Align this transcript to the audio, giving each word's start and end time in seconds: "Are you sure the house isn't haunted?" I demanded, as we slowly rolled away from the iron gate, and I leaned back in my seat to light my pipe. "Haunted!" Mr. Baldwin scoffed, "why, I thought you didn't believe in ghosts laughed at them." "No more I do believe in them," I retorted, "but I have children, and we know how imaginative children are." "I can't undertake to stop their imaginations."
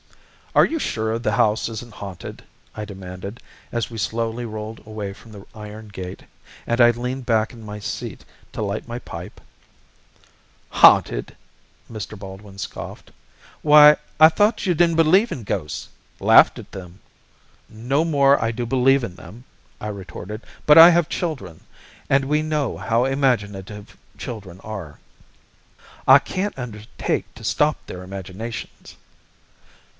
"Are 0.55 0.65
you 0.65 0.79
sure 0.79 1.17
the 1.17 1.33
house 1.33 1.69
isn't 1.69 1.93
haunted?" 1.93 2.43
I 2.75 2.83
demanded, 2.85 3.39
as 3.71 3.89
we 3.91 3.99
slowly 3.99 4.45
rolled 4.45 4.79
away 4.85 5.13
from 5.13 5.31
the 5.31 5.45
iron 5.53 5.89
gate, 5.89 6.23
and 6.65 6.81
I 6.81 6.89
leaned 6.89 7.25
back 7.25 7.53
in 7.53 7.63
my 7.63 7.79
seat 7.79 8.25
to 8.51 8.63
light 8.63 8.87
my 8.87 8.97
pipe. 8.99 9.39
"Haunted!" 10.69 11.37
Mr. 11.89 12.17
Baldwin 12.17 12.57
scoffed, 12.57 13.11
"why, 13.61 13.95
I 14.19 14.27
thought 14.27 14.65
you 14.65 14.73
didn't 14.73 14.97
believe 14.97 15.31
in 15.31 15.43
ghosts 15.43 15.87
laughed 16.19 16.57
at 16.59 16.71
them." 16.71 16.99
"No 17.69 18.03
more 18.03 18.43
I 18.43 18.51
do 18.51 18.65
believe 18.65 19.03
in 19.05 19.15
them," 19.15 19.45
I 19.79 19.87
retorted, 19.87 20.41
"but 20.65 20.79
I 20.79 20.89
have 20.89 21.09
children, 21.09 21.61
and 22.09 22.25
we 22.25 22.41
know 22.41 22.75
how 22.75 23.05
imaginative 23.05 23.95
children 24.17 24.59
are." 24.61 24.97
"I 26.07 26.17
can't 26.17 26.57
undertake 26.57 27.33
to 27.35 27.43
stop 27.43 27.77
their 27.85 28.01
imaginations." 28.03 28.97